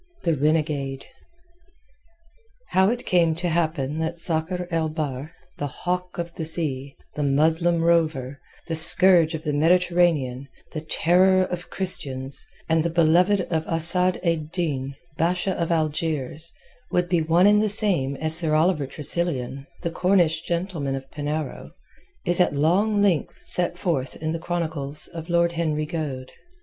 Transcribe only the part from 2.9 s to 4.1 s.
came to happen